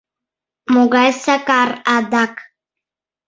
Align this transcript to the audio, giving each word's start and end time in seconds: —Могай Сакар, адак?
—Могай 0.73 1.09
Сакар, 1.23 1.69
адак? 1.95 2.33